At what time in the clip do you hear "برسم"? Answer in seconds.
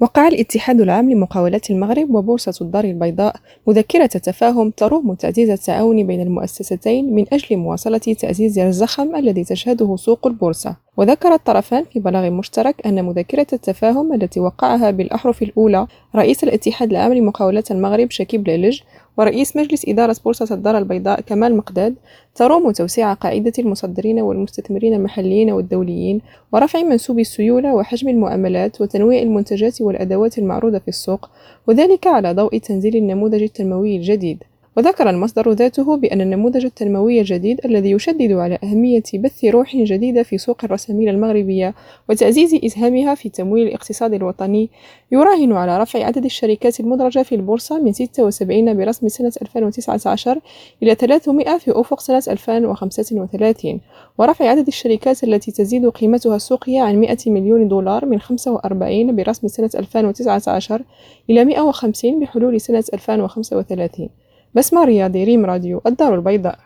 48.76-49.08, 59.16-59.48